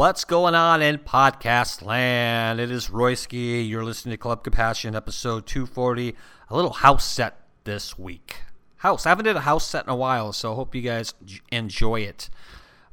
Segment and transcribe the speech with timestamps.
[0.00, 2.58] What's going on in podcast land?
[2.58, 3.68] It is Royski.
[3.68, 6.16] You're listening to Club Compassion, episode 240.
[6.48, 8.36] A little house set this week.
[8.76, 9.04] House.
[9.04, 11.12] I haven't did a house set in a while, so I hope you guys
[11.52, 12.30] enjoy it.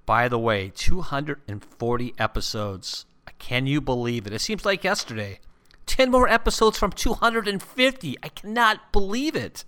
[0.05, 3.05] By the way, 240 episodes.
[3.25, 4.33] Uh, can you believe it?
[4.33, 5.39] It seems like yesterday.
[5.85, 8.17] 10 more episodes from 250.
[8.21, 9.63] I cannot believe it.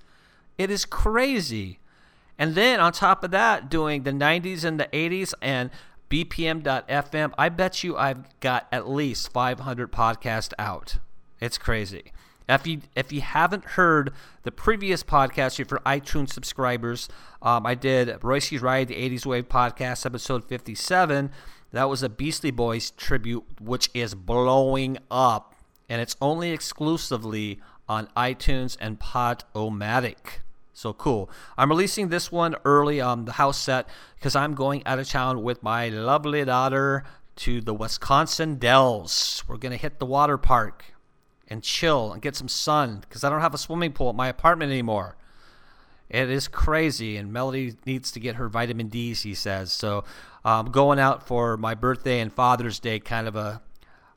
[0.57, 1.79] It is crazy.
[2.37, 5.69] And then on top of that, doing the 90s and the 80s and
[6.09, 10.97] BPM.FM, I bet you I've got at least 500 podcasts out.
[11.39, 12.11] It's crazy.
[12.49, 14.11] If you if you haven't heard
[14.41, 17.07] the previous podcast, for iTunes subscribers,
[17.43, 21.29] um, I did Royce's Ride, the 80s Wave podcast, episode 57.
[21.71, 25.53] That was a Beastie Boys tribute, which is blowing up,
[25.87, 30.39] and it's only exclusively on iTunes and Podomatic.
[30.79, 31.29] So cool.
[31.57, 35.09] I'm releasing this one early on um, the house set because I'm going out of
[35.09, 37.03] town with my lovely daughter
[37.35, 39.43] to the Wisconsin Dells.
[39.45, 40.85] We're going to hit the water park
[41.49, 44.29] and chill and get some sun because I don't have a swimming pool at my
[44.29, 45.17] apartment anymore.
[46.07, 49.73] It is crazy, and Melody needs to get her vitamin D, he says.
[49.73, 50.05] So
[50.45, 53.61] I'm um, going out for my birthday and Father's Day, kind of a,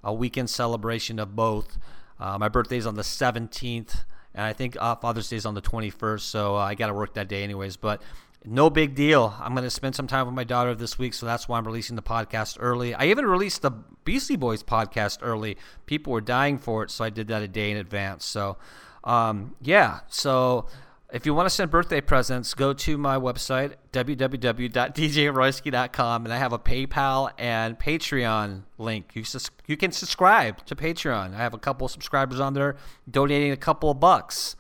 [0.05, 1.77] a weekend celebration of both.
[2.21, 5.55] Uh, my birthday is on the 17th and I think uh, Father's Day is on
[5.55, 7.77] the 21st, so uh, I got to work that day anyways.
[7.77, 8.03] But
[8.45, 9.35] no big deal.
[9.41, 11.67] I'm going to spend some time with my daughter this week, so that's why I'm
[11.67, 12.95] releasing the podcast early.
[12.95, 13.71] I even released the
[14.05, 15.57] Beastie Boys podcast early.
[15.87, 18.25] People were dying for it, so I did that a day in advance.
[18.25, 18.57] So,
[19.05, 20.67] um, yeah, so
[21.13, 26.55] if you want to send birthday presents, go to my website, www.djroyski.com, and I have
[26.55, 29.11] a PayPal and Patreon link.
[29.13, 31.35] You, sus- you can subscribe to Patreon.
[31.35, 32.77] I have a couple subscribers on there
[33.11, 34.57] donating a couple of bucks,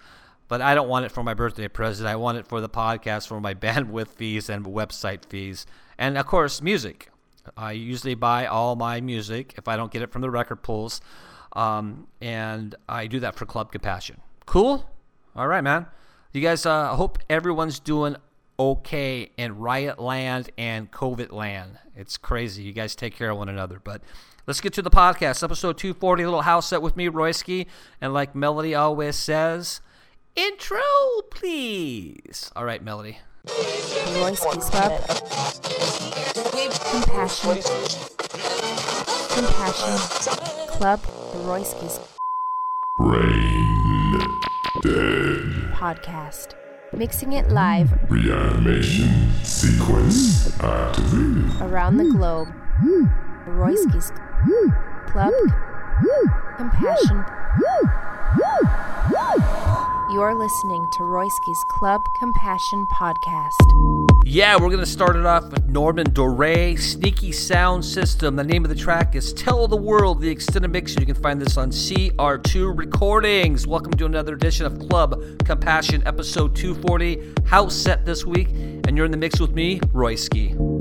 [0.46, 2.06] but I don't want it for my birthday present.
[2.06, 5.64] I want it for the podcast, for my bandwidth fees and website fees.
[5.96, 7.08] And of course, music.
[7.56, 11.00] I usually buy all my music if I don't get it from the record pools.
[11.54, 14.20] Um, and I do that for Club Compassion.
[14.44, 14.84] Cool?
[15.34, 15.86] All right, man.
[16.34, 18.16] You guys, uh, I hope everyone's doing
[18.58, 21.78] okay in riot land and COVID land.
[21.94, 22.62] It's crazy.
[22.62, 23.78] You guys take care of one another.
[23.84, 24.00] But
[24.46, 25.42] let's get to the podcast.
[25.42, 27.66] Episode 240, little house set with me, Royski.
[28.00, 29.82] And like Melody always says,
[30.34, 30.80] intro,
[31.30, 32.50] please.
[32.56, 33.18] All right, Melody.
[33.44, 35.02] Royski's Club.
[36.92, 37.62] Compassion.
[39.34, 40.68] Compassion.
[40.68, 41.00] Club.
[41.44, 42.00] Royski's.
[42.98, 44.28] Brain
[44.82, 45.31] Dead
[45.82, 46.54] podcast.
[46.92, 47.90] Mixing it live.
[48.08, 51.60] Reanimation sequence activated.
[51.60, 52.48] Around the globe.
[53.48, 54.12] Royski's
[55.08, 55.32] Club.
[56.56, 57.24] Compassion.
[60.12, 64.11] You're listening to Royski's Club Compassion Podcast.
[64.24, 68.36] Yeah, we're going to start it off with Norman Doray, Sneaky Sound System.
[68.36, 70.94] The name of the track is Tell the World, the extended mix.
[70.94, 73.66] You can find this on CR2 Recordings.
[73.66, 78.50] Welcome to another edition of Club Compassion, episode 240, house set this week.
[78.50, 80.71] And you're in the mix with me, Royski.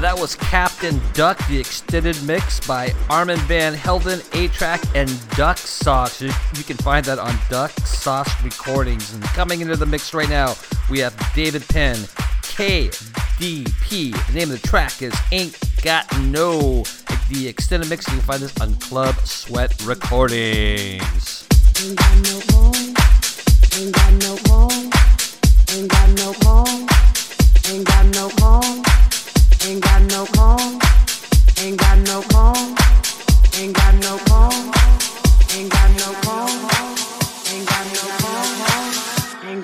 [0.00, 6.22] That was Captain Duck, the extended mix by Armand Van Helden, A-Trak, and Duck Sauce.
[6.22, 6.32] You,
[6.64, 9.12] can find that on Duck Sauce Recordings.
[9.12, 10.54] And coming into the mix right now,
[10.88, 11.96] we have David Penn,
[12.42, 14.26] KDP.
[14.28, 16.82] The name of the track is Ain't Got No.
[17.28, 21.46] The extended mix, you can find this on Club Sweat Recordings.
[21.84, 22.94] Ain't got no home,
[23.76, 24.90] ain't got no home,
[25.70, 26.32] ain't got no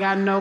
[0.07, 0.41] got no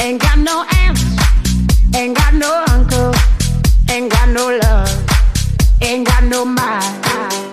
[0.00, 1.04] ain't got no aunts,
[1.94, 3.12] ain't got no uncle,
[3.90, 5.06] ain't got no love,
[5.82, 7.45] ain't got no mind.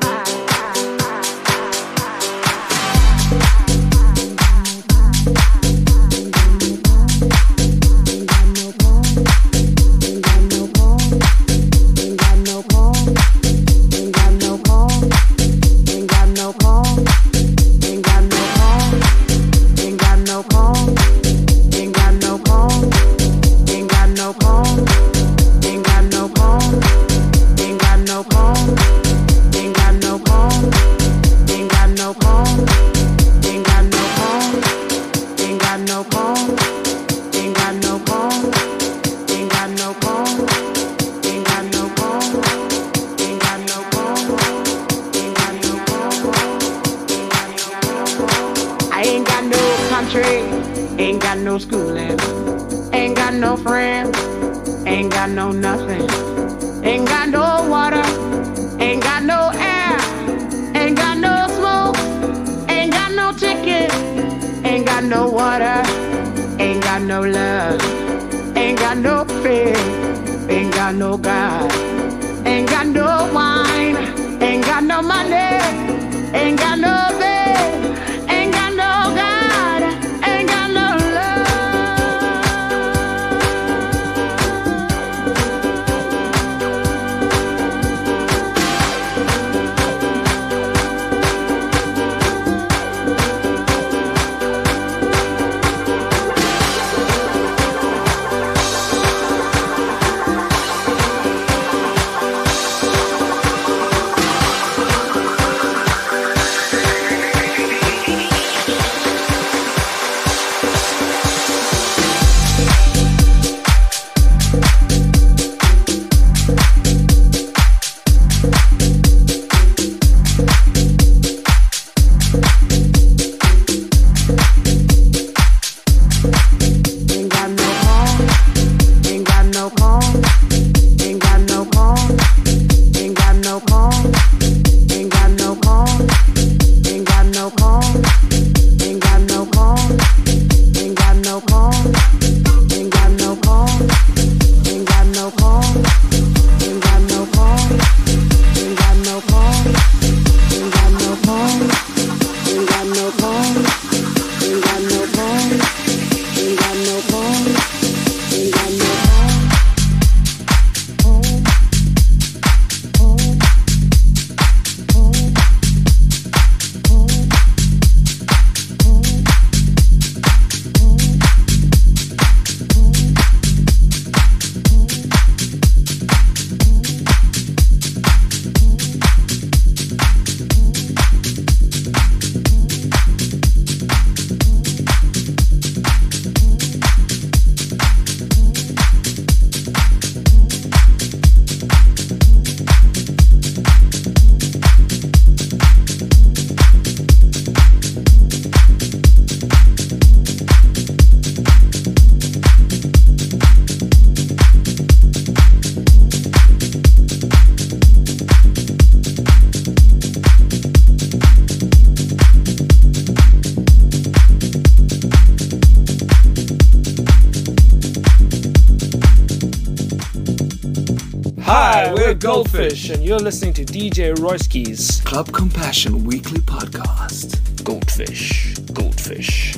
[222.24, 227.62] Goldfish, and you're listening to DJ Royski's Club Compassion Weekly Podcast.
[227.66, 228.56] Goldfish.
[228.74, 229.58] Goldfish.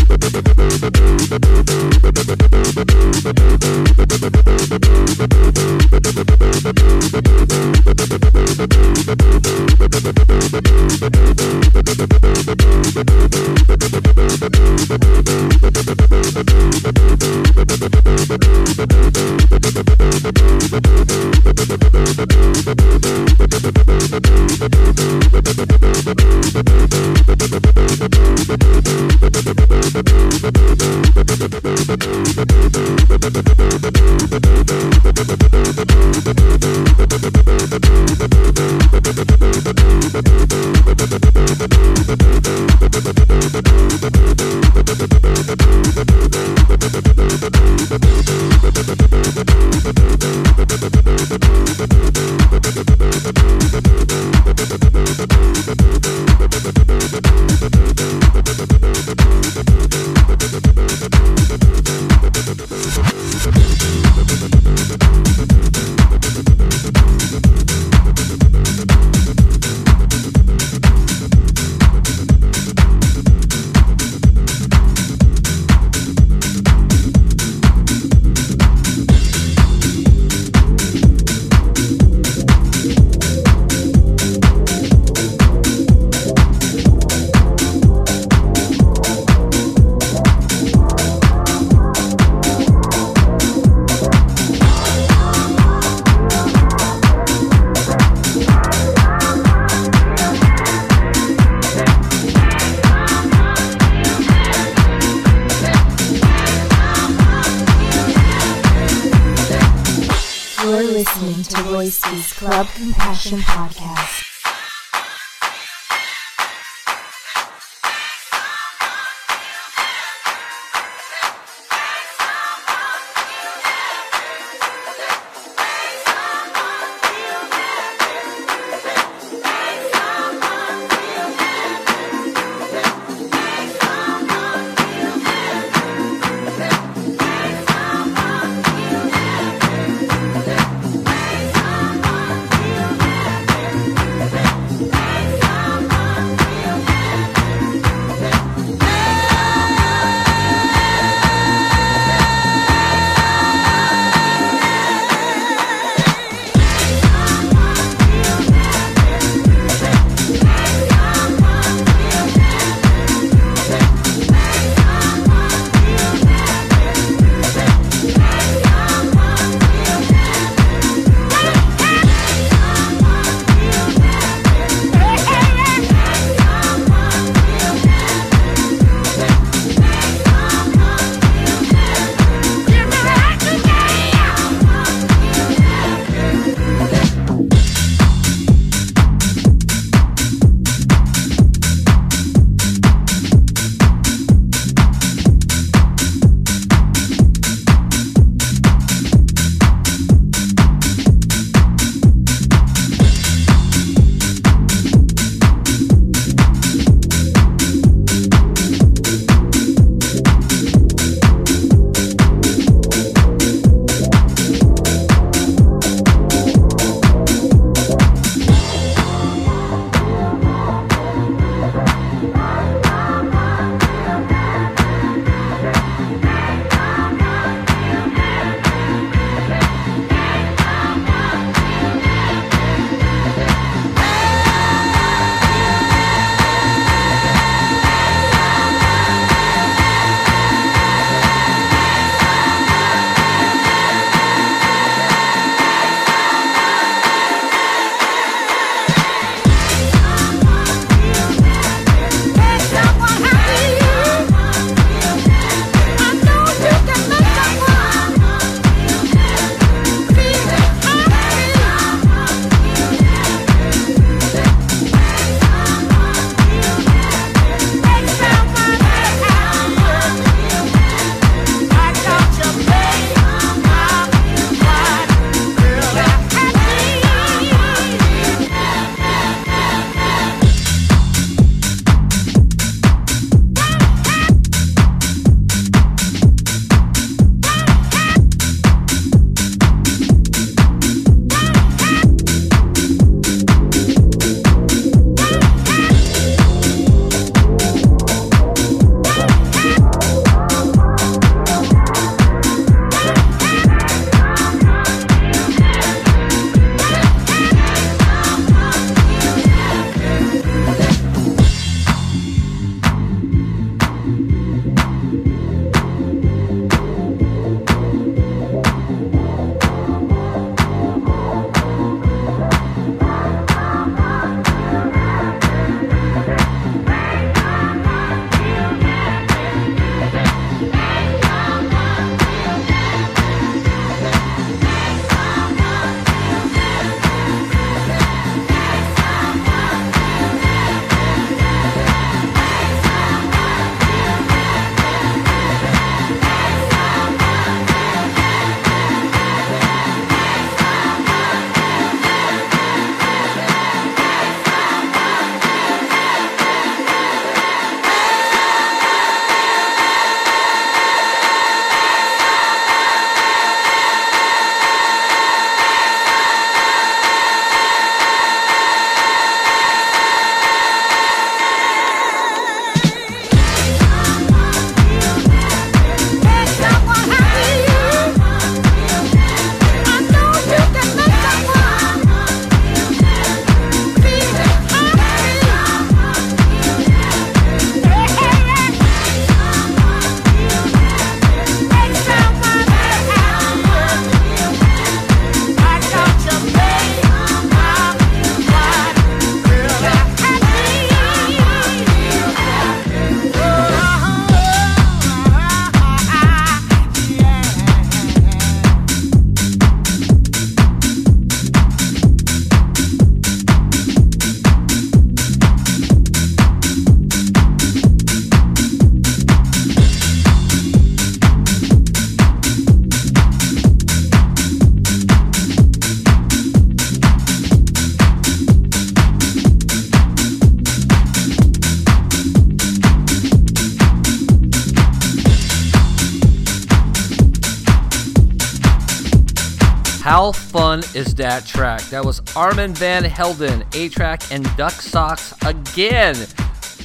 [441.01, 441.81] is that track?
[441.85, 446.15] That was Armand Van Helden, A-Trak, and Duck Sauce again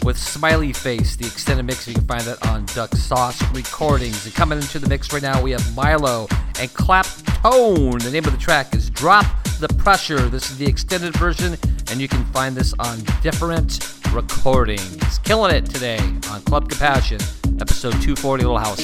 [0.05, 1.87] with Smiley Face, the extended mix.
[1.87, 4.25] You can find that on Duck Sauce Recordings.
[4.25, 7.07] And coming into the mix right now, we have Mylo and Clap
[7.43, 7.99] Tone.
[7.99, 9.27] The name of the track is Drop
[9.61, 10.31] the Pressure.
[10.31, 11.57] This is the extended version,
[11.91, 15.19] and you can find this on different recordings.
[15.19, 15.99] Killing it today
[16.31, 17.21] on Club Compassion,
[17.61, 18.83] episode 240, Little House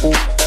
[0.00, 0.37] Set.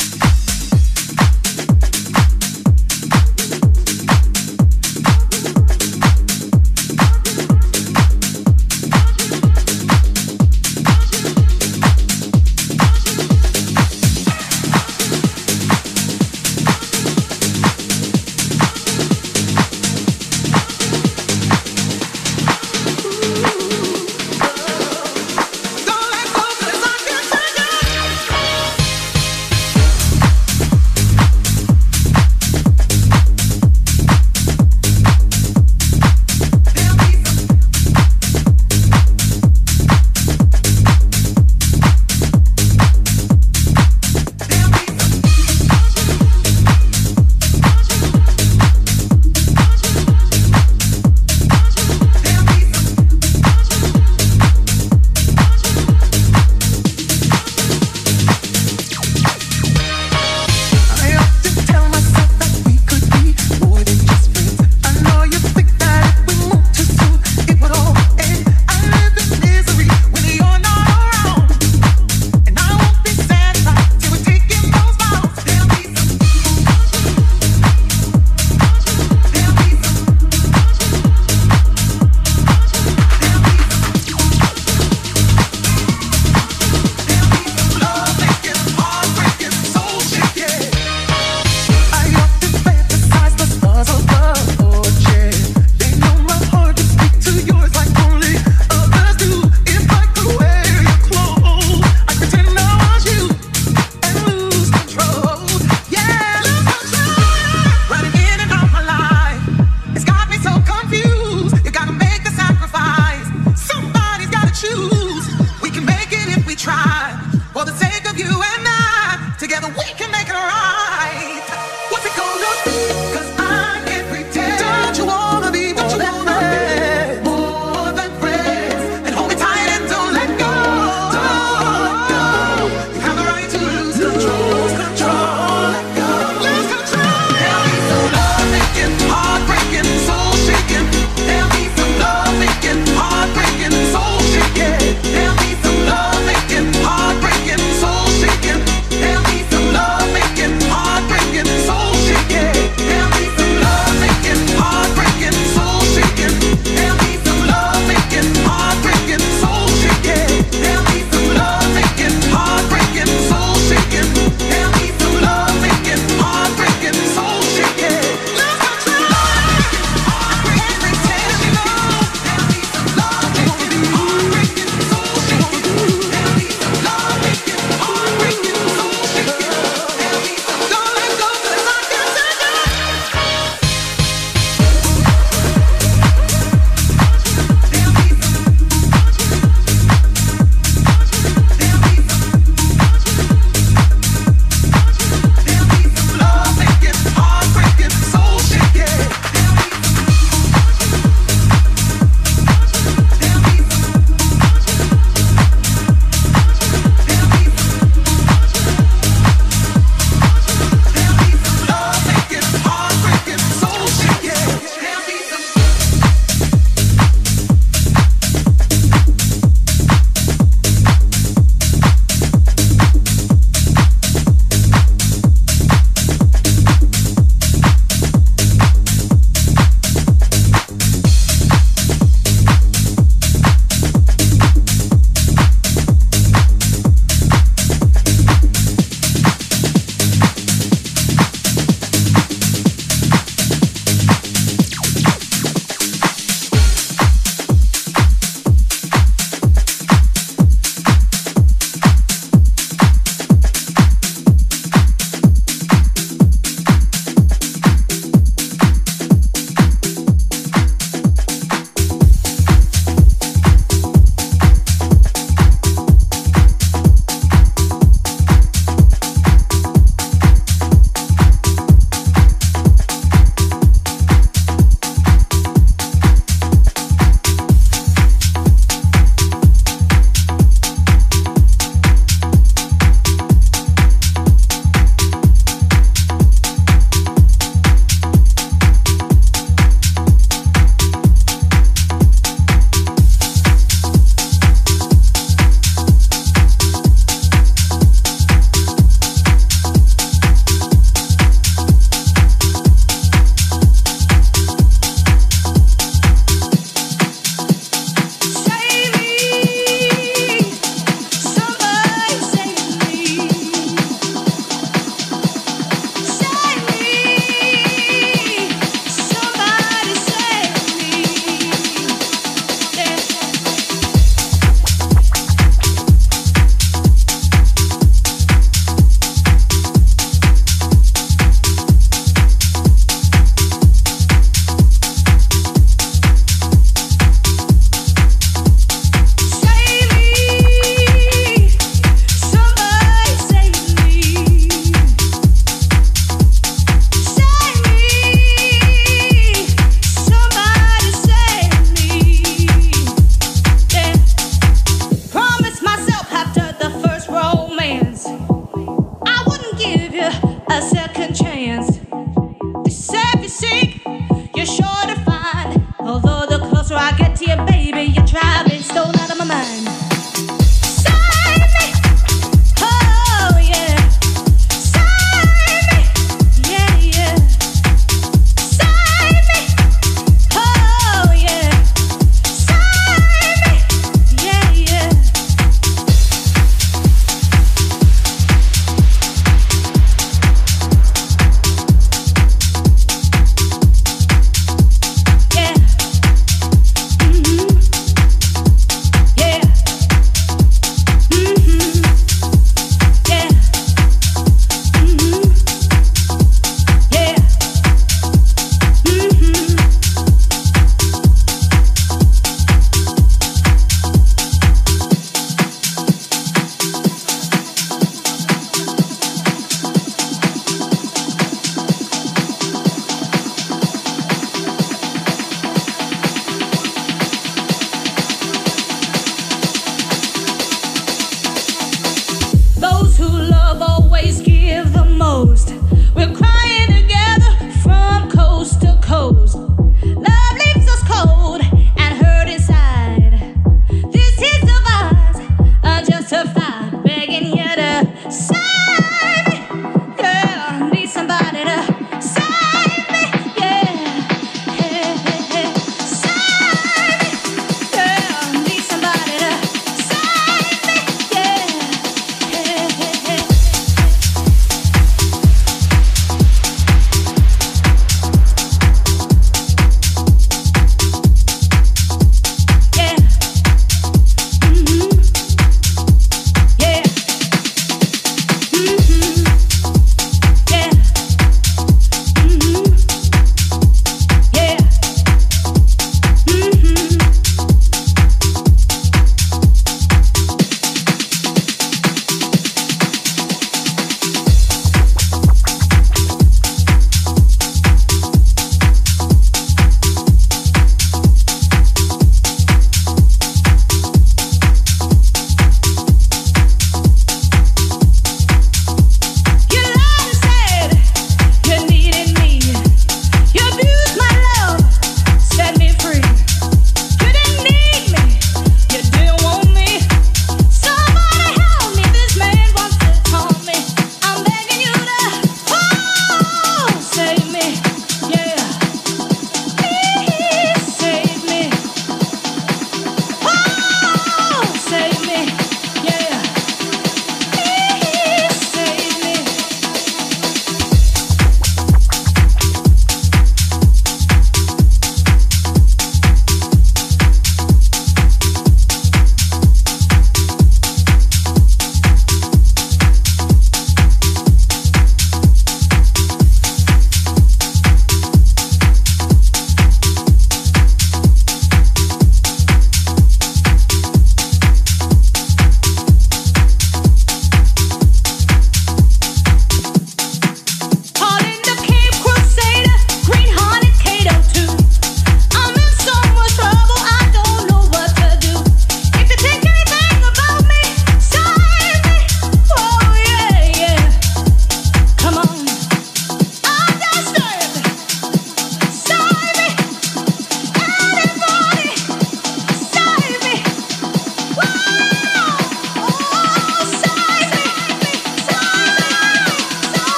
[360.94, 361.71] second chance.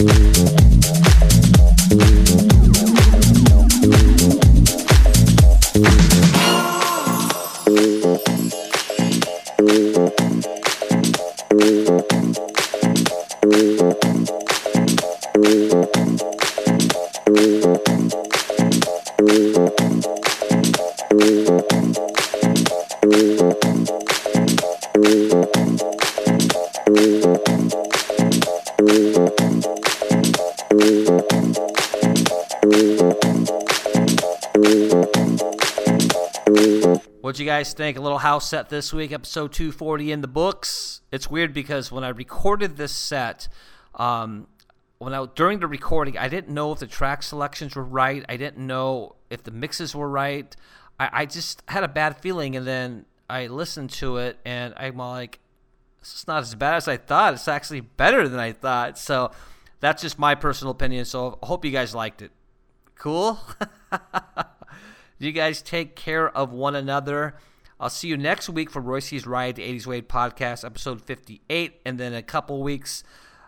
[0.00, 0.57] What'd you
[37.68, 37.98] guys think?
[37.98, 41.02] A little house set this week, episode 240 in the books.
[41.12, 43.48] It's weird because when I recorded this set,
[43.94, 44.46] um,
[44.96, 48.24] when I during the recording, I didn't know if the track selections were right.
[48.26, 50.54] I didn't know if the mixes were right.
[50.98, 54.96] I, I just had a bad feeling, and then I listened to it, and I'm
[54.96, 55.38] like,
[56.00, 57.34] "It's not as bad as I thought.
[57.34, 59.30] It's actually better than I thought." So
[59.80, 61.04] that's just my personal opinion.
[61.04, 62.30] So I hope you guys liked it.
[62.94, 63.38] Cool.
[65.18, 67.34] You guys take care of one another.
[67.80, 71.80] I'll see you next week for Royce's Ride to 80s Wave podcast, episode 58.
[71.84, 73.04] And then a couple weeks,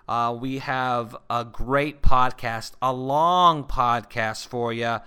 [0.09, 4.98] uh, we have a great podcast, a long podcast for you.